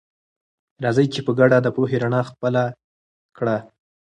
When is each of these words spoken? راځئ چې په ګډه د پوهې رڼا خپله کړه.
راځئ 0.83 1.05
چې 1.13 1.19
په 1.25 1.31
ګډه 1.39 1.57
د 1.61 1.67
پوهې 1.75 1.97
رڼا 2.03 2.21
خپله 2.29 2.63
کړه. 3.37 3.57